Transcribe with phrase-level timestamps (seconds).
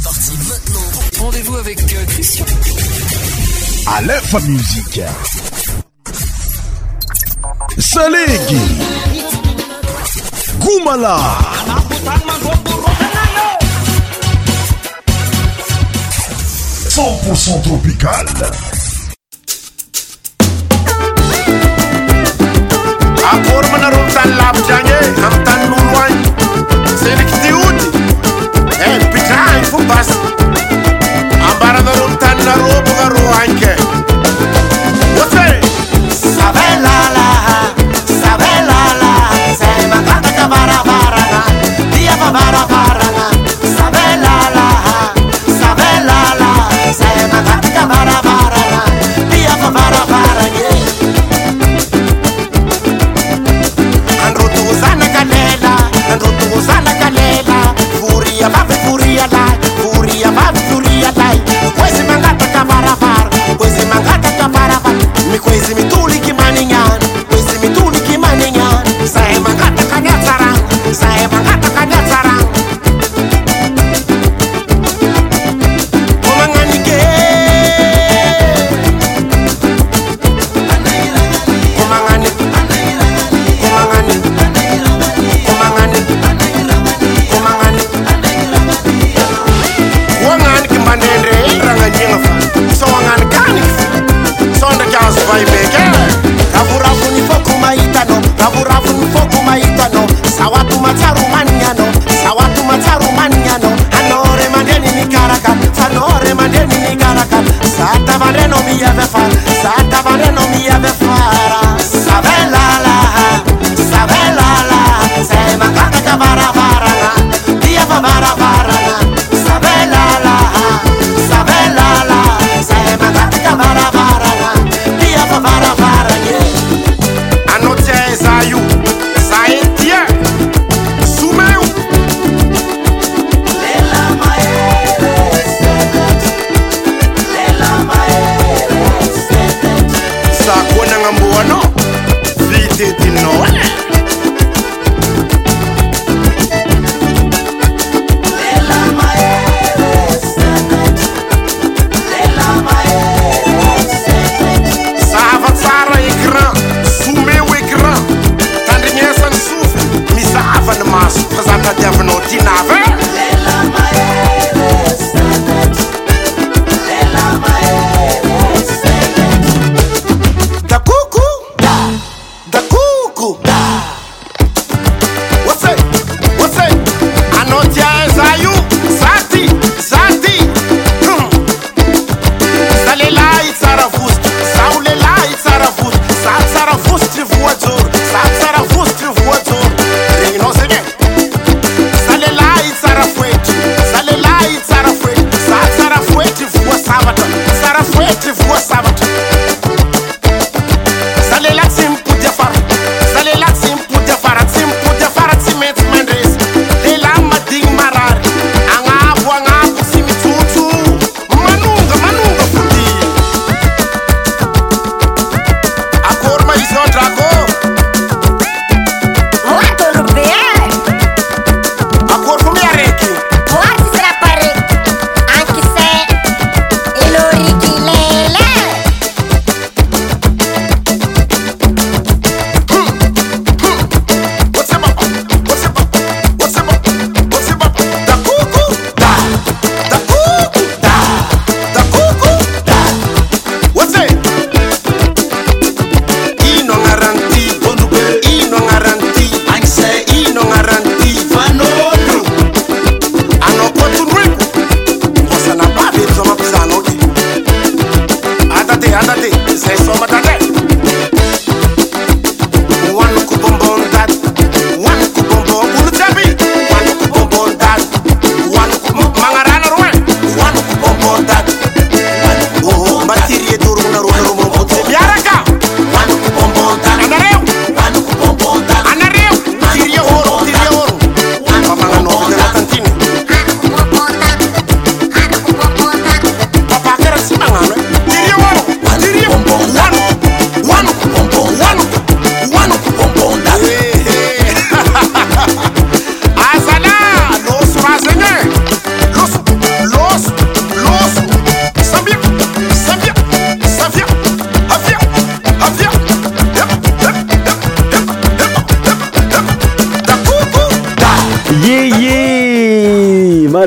[0.00, 1.24] C'est parti maintenant.
[1.24, 2.44] Rendez-vous avec euh, Christian.
[3.96, 5.00] À l'info musique.
[7.78, 8.60] Salegi.
[10.60, 11.18] Goumala.
[17.34, 18.26] Cent tropical.
[23.32, 25.57] Akor mana rumtan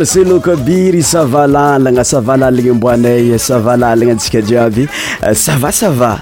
[0.05, 4.89] seloka biry savalalagna savaalalagna mboanay savalalana antsika jiaby
[5.33, 6.21] savasava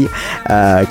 [0.52, 0.84] Euh,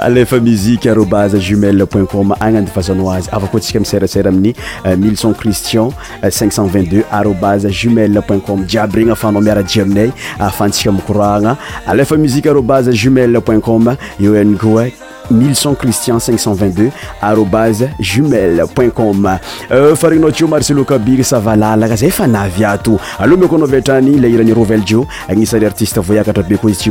[0.00, 4.28] cialefa euh, musique arobas jumail point com agnandy fahsanao azy afa koa antsika ami serasera
[4.28, 4.52] amin'ny
[4.84, 5.88] euh, mille son cristian
[6.22, 11.56] 5inqcent22 arobas jumail point com jiaby regny afanao miara ji aminay afantsika amikoragna
[11.86, 14.86] alefa musique arobas jumail point com eo any koa
[15.32, 16.90] 1100christian522
[17.20, 17.90] arobase
[19.70, 21.76] euh, Farinotio marcelo kabir Savala
[22.10, 26.90] fanaviato fa navy me aloha le roveljo agnisan'ny artiste voyaka be koa izy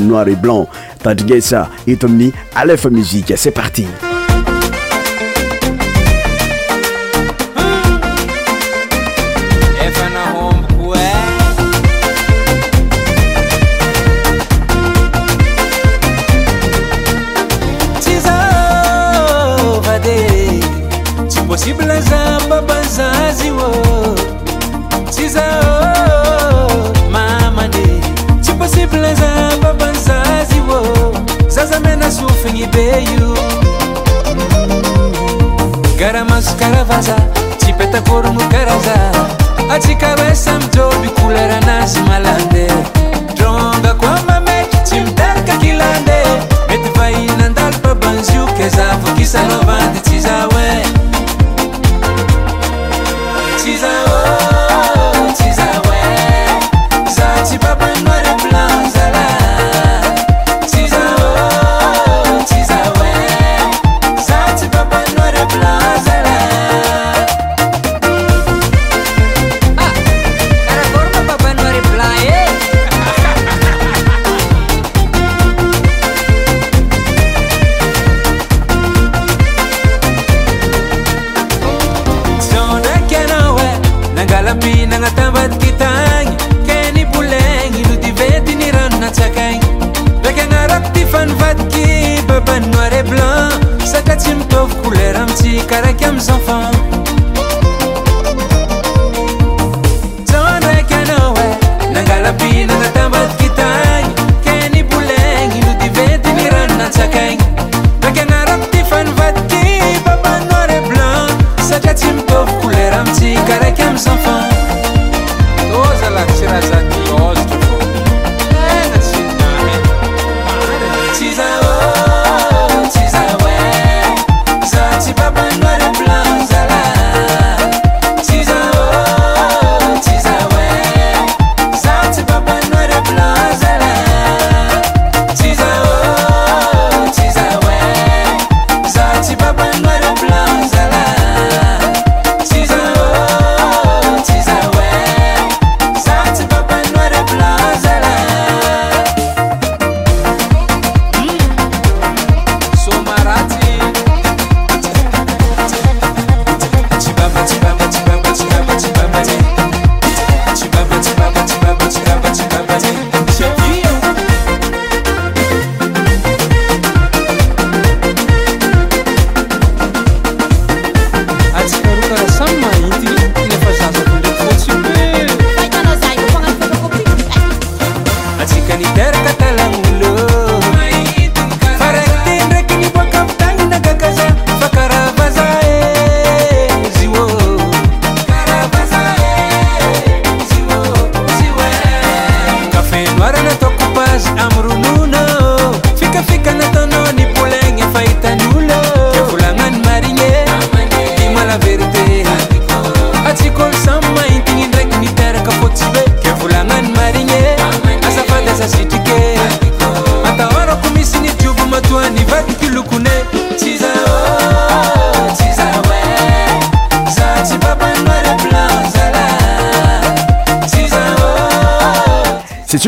[0.00, 0.66] noir et blanc
[1.02, 3.86] tandrigesa itomni amin'ny alefa musique, c'est parti
[36.90, 37.00] a
[37.58, 38.94] cipeta korunu karaza
[39.74, 42.86] aci kabesa m tobikularanazmalande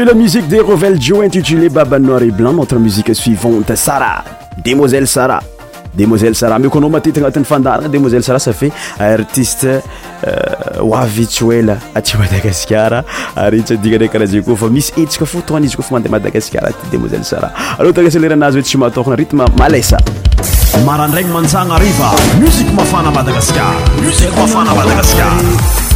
[0.04, 4.22] la musique des rovelle jio intitulé babanori blanc notre musique suivante sara
[4.56, 5.42] demoiselle sara
[5.92, 9.82] demoiselle sara meko anao matetika anatin'ny fandarana demoiselle sara safet artiste
[10.80, 13.02] oavtsy euh, ela tsy madagasikara
[13.34, 16.92] aritsy adina ndrakykrah zi ko fa misy etsika fo tona izy koafa mandeha madagasikar ty
[16.94, 19.96] demoiselle sara al dagasaleranazy oe tsy mahatokana ritme malasa
[20.86, 25.86] marandrainy mantsana riva musi mafaamaaasamsi mafana madagasar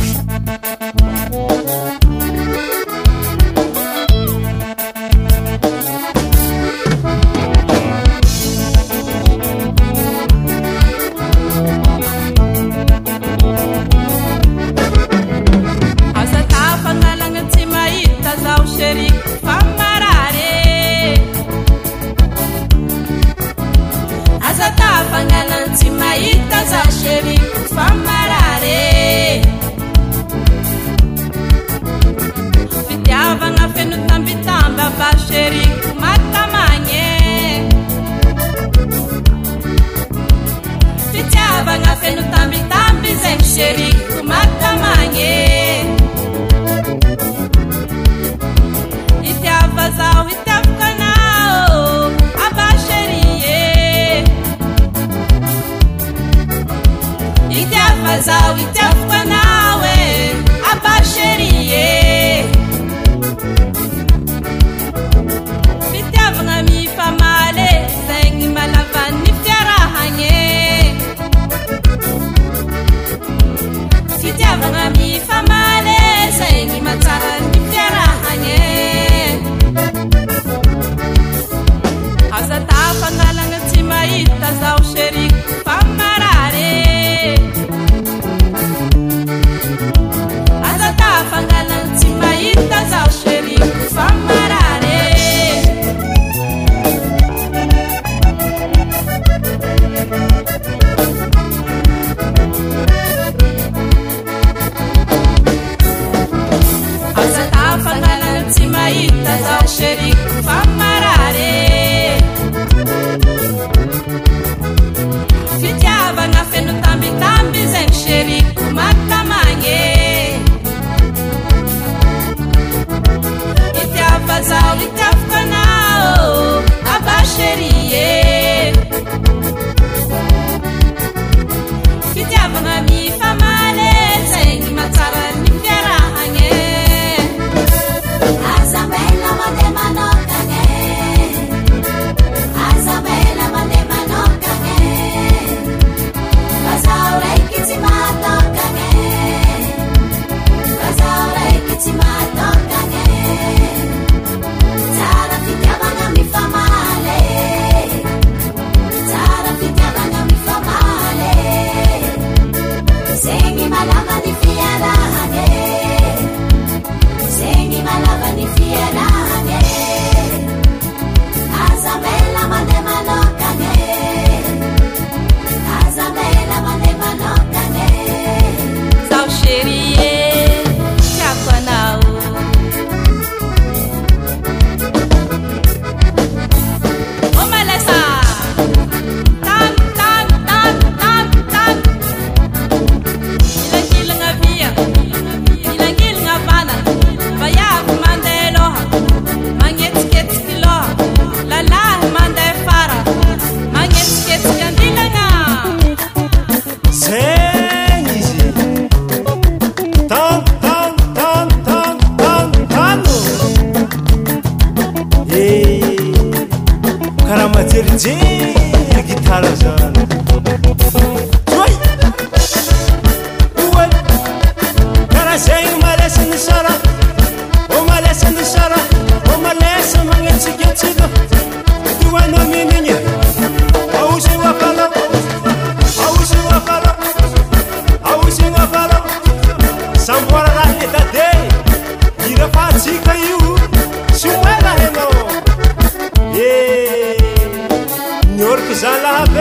[248.85, 249.32] I love.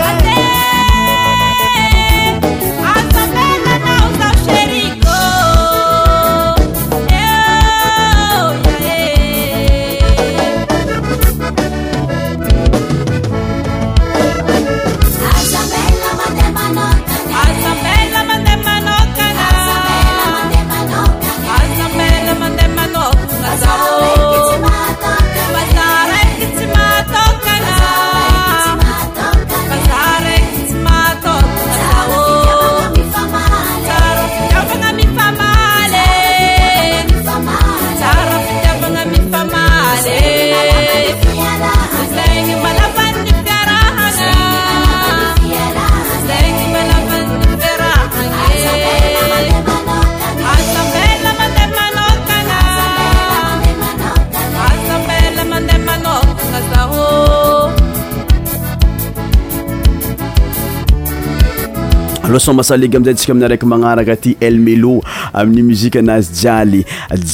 [62.42, 65.02] some salegy amiizay ntsika amina araiky magnaraka aty el melo
[65.34, 66.82] amin'ny muziqa anazy jialy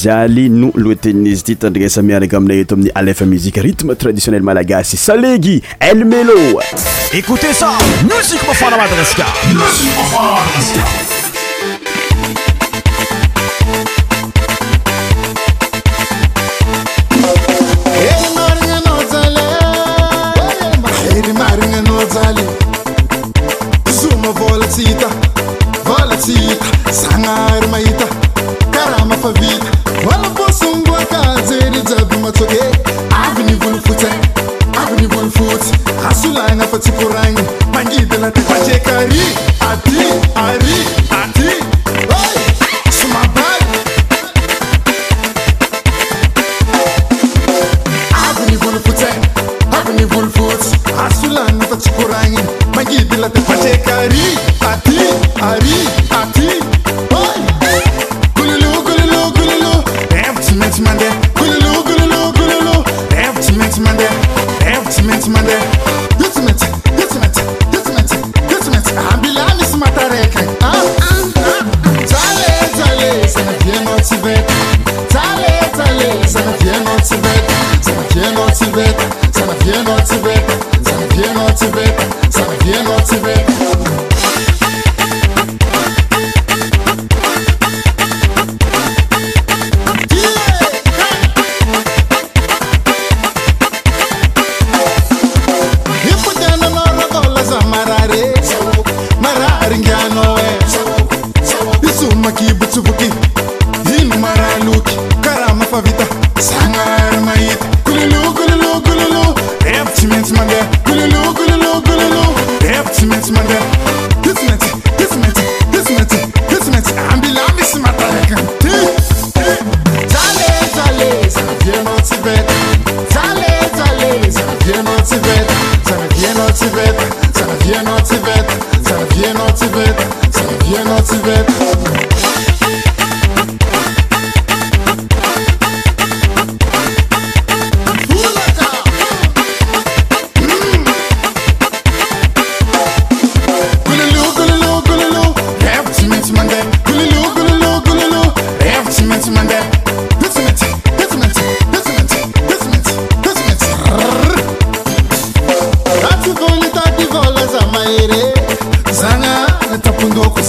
[0.02, 5.62] jialy no loatenin'izy ity tandrinasamiaraky aminay eto amin'ny alefa muziqe rythme traditionnel malagasy salegy
[5.92, 7.62] l meloéteass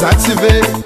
[0.06, 0.79] amizade se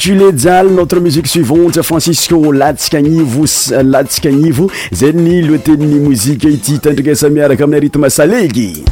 [0.00, 3.44] tule jial notre musique suivante francisco latsika gnivo
[3.92, 8.84] latsikagnivo zany loateniny mozike ity tandrika samiaraka aminay ritme salegy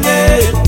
[0.00, 0.67] banheiro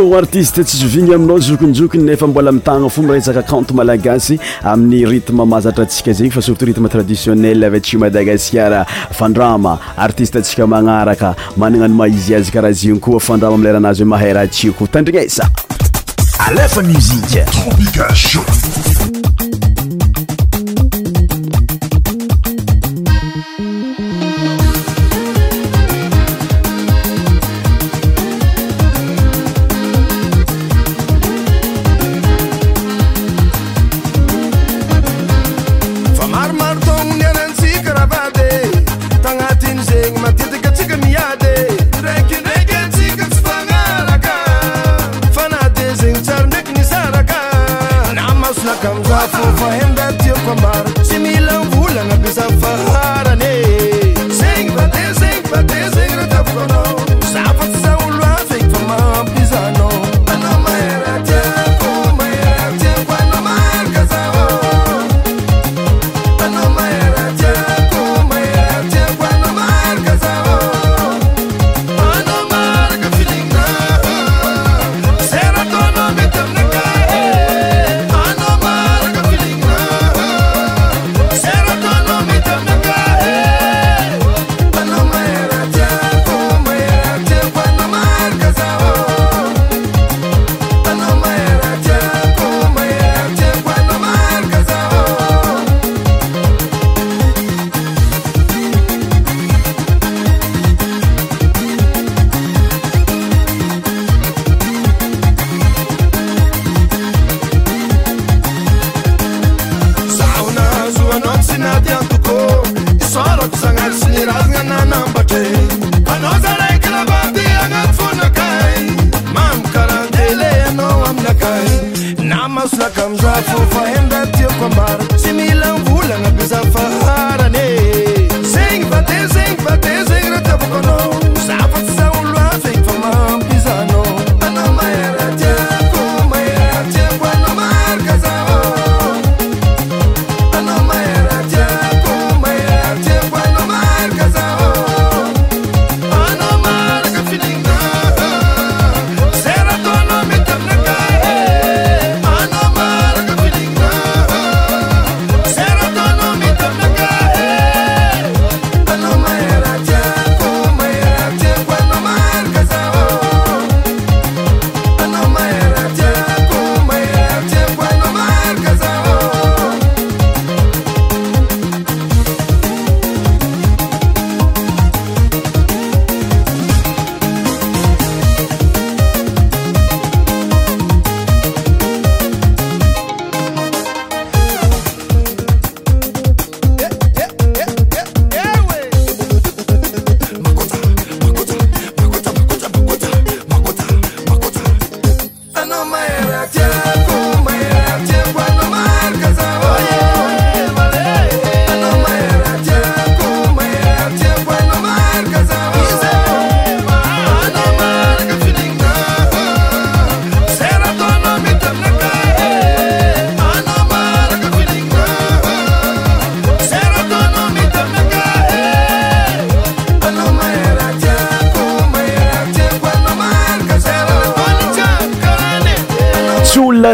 [0.00, 5.44] o artiste tsy zovigny aminao jokinjokiny nefa mbola mitagna fo miresaka cante malagasy amin'ny ritme
[5.44, 8.86] mahazatra antsika zegny fa surtout ritme traditionnel avy tsy o madagaskara
[9.18, 14.32] fandrama artiste atsika magnaraka manana ano maizy azy karaha zegny koa fandrama amilelanazy hoe mahay
[14.32, 15.50] raha tsioko tandrignesa
[16.46, 17.36] alefanizik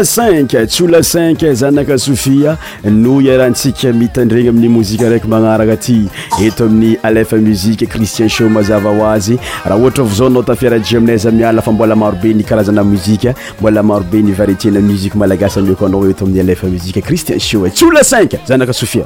[0.09, 6.07] cinq ts ola cinq zanaka sofia no iarahantsika mitandregny amin'ny mozika raiky magnaraka aty
[6.41, 11.71] eto amin'ny alfa muzike cristien sho mazava hoazy raha ohatra vazaonao tafiaraje aminaeza miala fa
[11.71, 16.41] mbola maro be nykarazagna mozika mbola maro be nivaretiana muzika malagasy mioko anao eto amin'ny
[16.41, 19.05] alfa muzika christien sho e tsola cinq zanaka sofia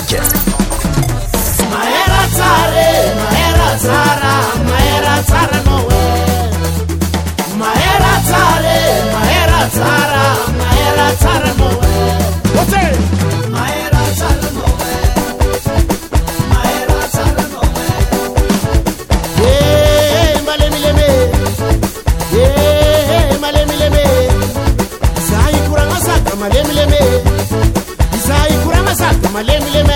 [29.33, 29.89] malemylem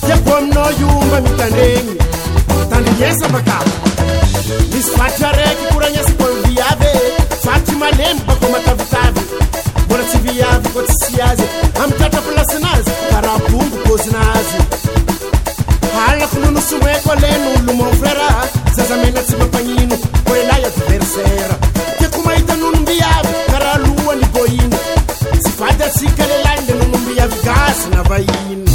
[0.10, 1.93] iakominaiomba mitandregy
[2.72, 3.58] tanesabaka
[4.74, 6.93] misy patraraky koranasykviavy
[7.45, 9.22] saty malemy bako matavitavy
[9.89, 11.45] bolatsyviavyktssazy
[11.84, 13.70] amtratraplasynazy arao
[15.95, 18.30] zalakolonosomekoleno lomofera
[18.76, 19.95] zazamenatsymapanino
[20.28, 21.56] koelai adversera
[21.99, 24.80] ke komaitanonombiavy karaloani kôino
[25.43, 28.70] syfadasikalelande nonombiavy gazy navainoe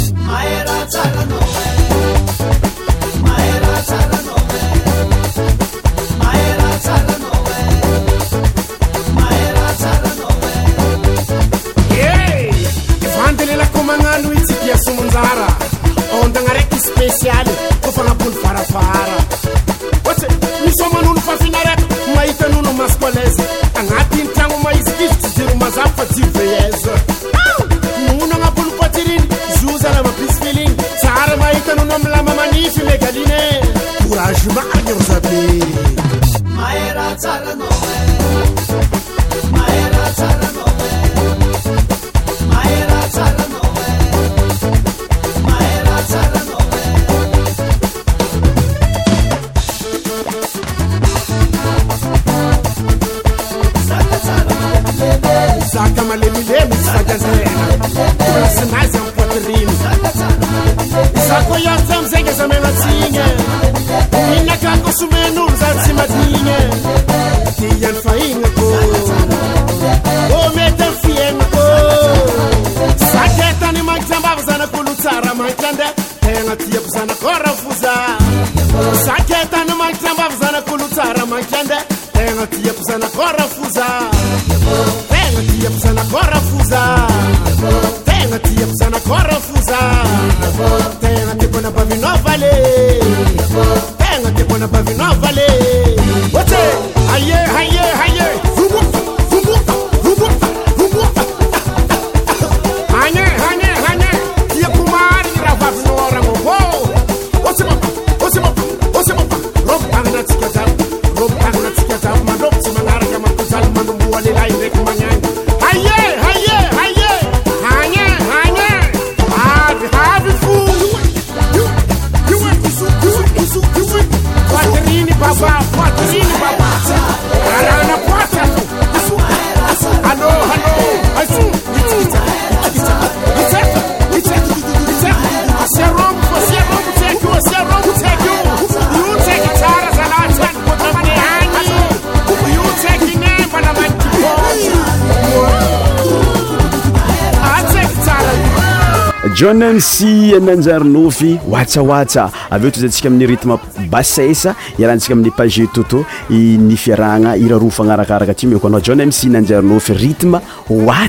[149.39, 153.55] johnan sy ananjarynofy watsaoatsa avye tozy antsika amin'ny rtme
[153.91, 160.39] basesa irantsika aminy page toto nyfirana iraro fnarakaraka atymajn misinriof rtme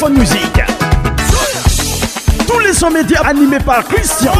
[0.00, 0.62] Fun musique.
[2.48, 4.32] Tous les sons médias animés par Christian.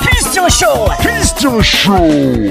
[0.00, 0.88] Christian Show.
[1.00, 2.50] Christian Show.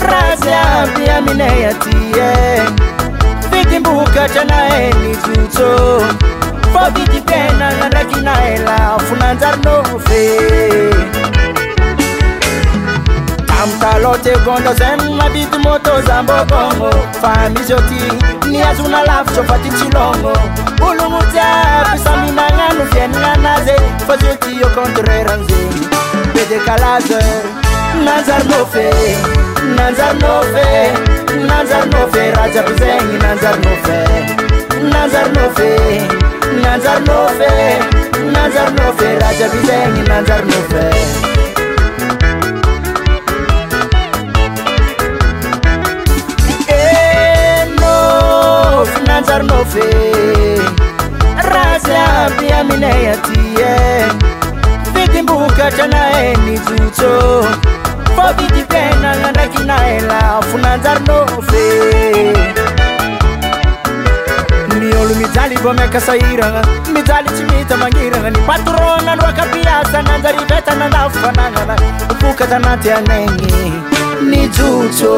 [0.00, 2.62] rase abia mineyatie
[3.50, 6.00] fitimbokatrana eni titso
[6.72, 10.22] fokititena ragina ela fonanzarinofe
[13.62, 16.90] amitalotegonda zan madido motozambobongo
[17.20, 18.00] famizoty
[18.48, 20.32] ni azonalafotofatinxilongo
[20.82, 25.86] ologmojyapasamihnagnano zi anagna ana zey fa zeotia contraira anizegny
[26.34, 27.18] bedekalaza
[28.06, 28.86] nanjarynôfe
[29.76, 30.66] nanjarynôfe
[31.48, 33.96] nanjarynôfe rajiaby zegny nanjarynôfe
[34.94, 35.68] nanjarynôfe
[36.64, 37.50] nanjarynôfe
[38.32, 40.84] nanjarynôfe rajiaby zegny nanjarynôfe
[51.62, 53.38] easyaby amina aty
[53.70, 53.72] e
[54.94, 57.10] fidymbokatra naha e e ny jotso
[58.16, 61.64] fa vidytenana ndraiky na ala fo nanjarinofe
[64.78, 66.62] miolo mijaly va miakasahiragna
[66.96, 71.74] mijaly tsy mita mangiragna ny patronaloakapiasananjarypetanandafo vanagnana
[72.20, 73.72] bokatanaty anegny
[74.30, 75.12] ni jotso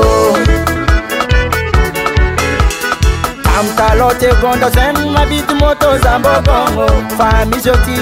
[3.58, 6.86] amitalôte gondrazany mabity môtozambabongo
[7.18, 7.96] famizaty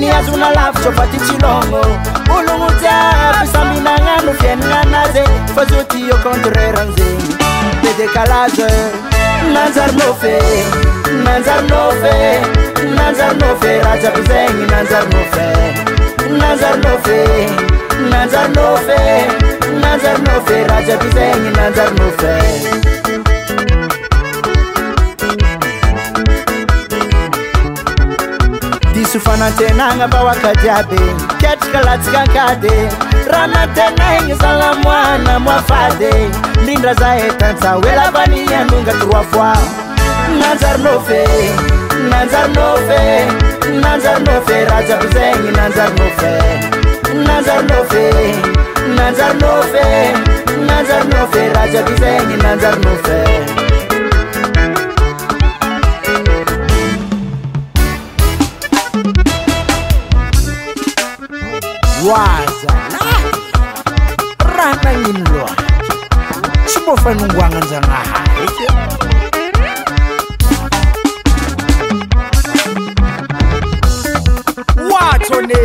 [0.00, 1.80] niazona lafa tsovaty tsylonga
[2.36, 2.86] ononoty
[3.26, 7.26] apisaminagnanofeninanaze fa zoty o kontraraanzegny
[7.82, 8.68] bedekalaza
[9.54, 10.34] nanjarynofe
[11.24, 12.14] nanjarynofe
[12.98, 15.44] nanjarynofe rajabyzegny nanjarynofe
[16.40, 17.18] nanjarynofe
[18.12, 18.98] nanjarynofe
[19.82, 22.32] nanjarnoe rajaby zegny nanjarynofe
[29.12, 31.00] syfanantenagna mba ho akajiaby
[31.40, 32.74] ketraka latsika ankadi
[33.30, 36.12] raha nantenaigna salamoana moafady
[36.62, 39.52] ndrindra za etanja hoelavany anongany roavoa
[40.40, 41.20] nanjaronôfe
[42.10, 42.98] nanjaronôfe
[43.82, 46.30] nanjaronôfe raha jiaby zegny nanjaronôfe
[47.28, 48.02] nanjaronôfe
[48.96, 49.84] nanjaronôfe
[50.68, 53.57] nanjaronôfe raha jiaby zegny nanjaronôfe
[62.16, 62.72] aza
[64.56, 65.50] raananino loa
[66.66, 68.08] sombofaningoagna an-zanahay
[74.92, 75.58] oatsone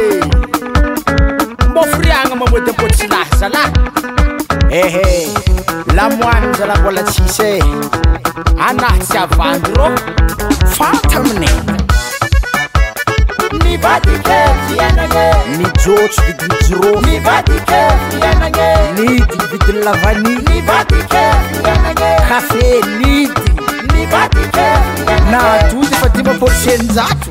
[1.69, 3.69] mboforiagna mametapo sy laha zalah
[4.69, 5.27] ehe
[5.95, 7.63] lamoani zanakolatisy e
[8.67, 9.89] anaha sy avandy rô
[10.77, 11.82] fataminana
[15.57, 19.17] mijôtso didini jiro miitiny
[19.51, 20.33] bidiny lavani
[22.29, 22.65] kafe
[22.97, 23.53] miiti
[23.93, 24.27] ia
[25.31, 27.29] na toty fa dimaporsenyjato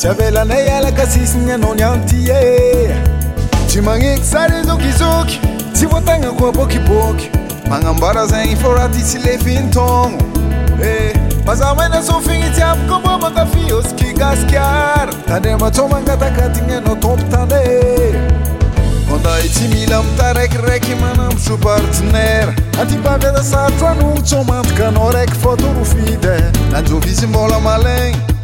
[0.00, 2.38] tsy avelanay alaka sisiny anao ny antye
[3.68, 3.82] ty eh.
[3.84, 5.36] magneko sary zokizoky
[5.74, 7.28] tsy môtagnako bôkibôky
[7.68, 10.16] magnambara zegny fôraty sy lefinytaogno
[10.80, 11.12] e eh,
[11.44, 17.60] pazah mnasofiyyabako mô mankafiôzky gaskar tandeh matso mangatakatinaanao tompo tane
[19.12, 19.50] ôndai eh.
[19.52, 26.36] tsy mila mitaraikiraiky manampiso partenera atypaviatasarotro anono tsomantakanao raiky fotorofidy
[26.72, 28.29] najovisy mbola malagna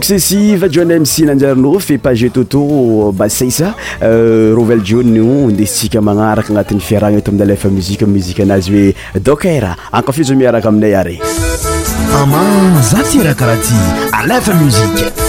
[0.00, 2.60] successive jouney misi n anjarino fet page toto
[3.08, 8.72] euh, basaisa euh, rovell jono ndesitsika magnaraka agnatin'ny fiarana eto aminy alefa muzike muzika anazy
[8.72, 11.20] hoe doker ankafeozao miaraka aminay ary
[12.22, 12.42] ama
[12.90, 13.80] za tira karaha ty
[14.20, 15.22] alefa muzika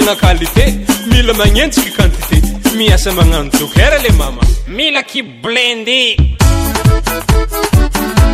[0.00, 0.80] gna qalité
[1.10, 2.40] mila magnentsiky quantité
[2.76, 6.16] miasa magnano johera le mama mila ki blendy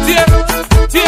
[0.06, 0.22] tie
[0.92, 1.00] ti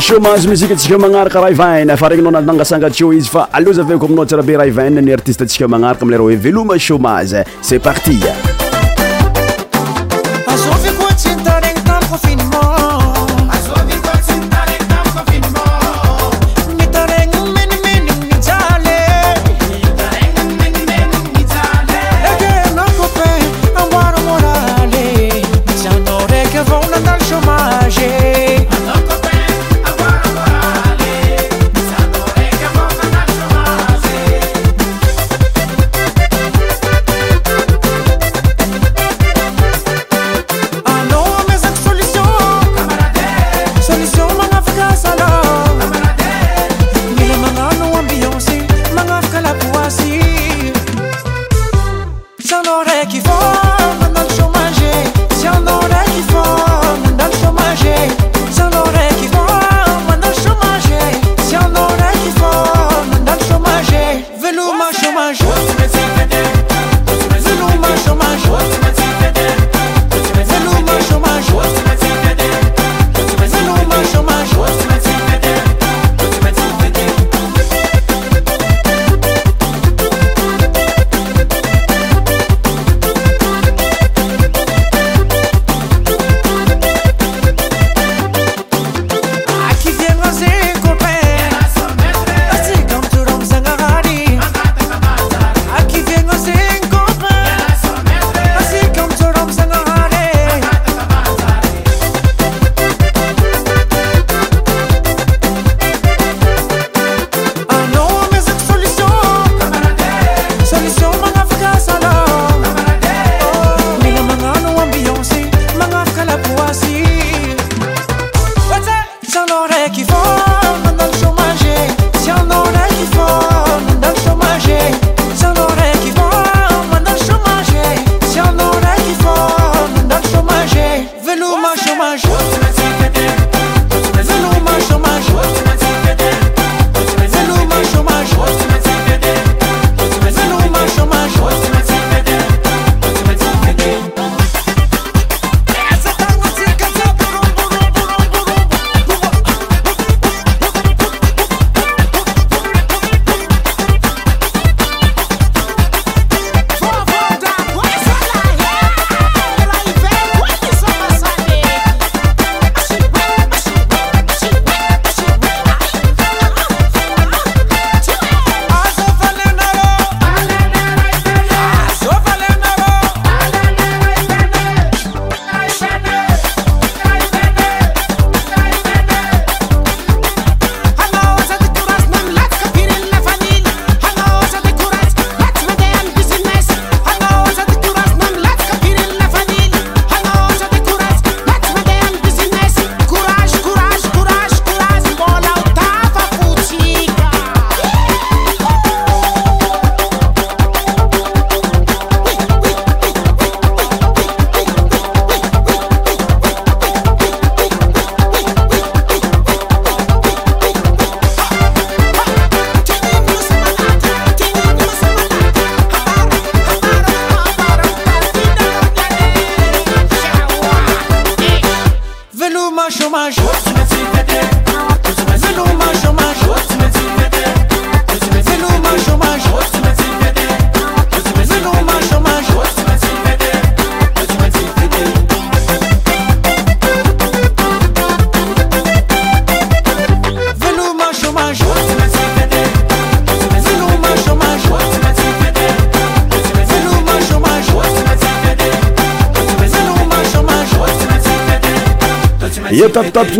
[0.00, 4.06] chomaze musique ntsika magnaraka ra ivaina fa regnynao ananangasanga to izy fa aloza aveo ko
[4.08, 8.16] aminao tsirabe ra ivain ny artiste ntsika magnaraka amlera hoe veloma chômaze c'est partie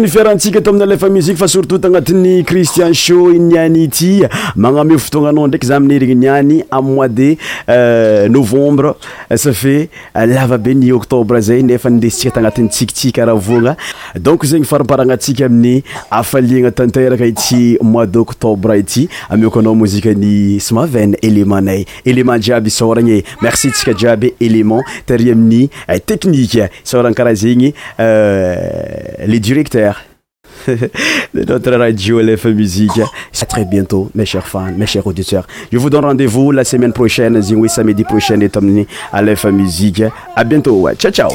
[0.08, 4.12] fiarantsika atao amin'ny alefa muzike fa surtout agnatin'ny cristian sha i niany ity
[4.56, 7.30] magnamee fotoagnanao ndraiky za minerigny niany am'ymois de
[7.68, 8.94] euh, novembre
[9.36, 13.76] sa fet euh, lavabe ny octobre zay nefa nidesitsika tanatin'ny tsikitsika raha voagna
[14.18, 20.14] donc zegny ifaramparana ntsika amin'ny afaliagna tanteraka ity mois d' octobre ity amioko anao mozika
[20.14, 26.58] ny smavane élément nay elément jiaby soragnye merci tsika jiaby elément tari aminy euh, technique
[26.84, 28.56] isorana karaha zegny euh,
[29.26, 30.02] le directeur
[31.34, 32.98] de notre radio LF Musique.
[33.42, 35.46] À très bientôt, mes chers fans, mes chers auditeurs.
[35.72, 38.50] Je vous donne rendez-vous la semaine prochaine, oui samedi prochain, et
[39.12, 40.02] à LF Musique.
[40.36, 40.88] À bientôt.
[40.98, 41.30] Ciao, ciao.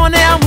[0.00, 0.39] money, I'm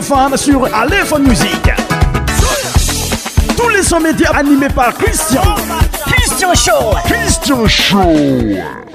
[0.00, 1.70] famm sur ale fone musiq
[3.56, 5.42] tou les son média animé par christian
[6.30, 8.91] cristian how christian show